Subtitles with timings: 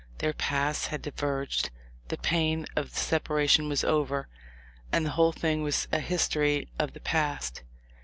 [0.17, 1.69] Their paths had diverged,
[2.07, 4.29] the pain of the separation was over,
[4.91, 7.61] and the whole thing was a history of the past.